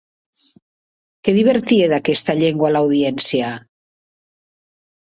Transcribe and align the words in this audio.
Què 1.27 1.35
divertia 1.39 1.91
d'aquesta 1.93 2.37
llengua 2.41 2.71
a 2.71 2.73
l'audiència? 2.77 3.55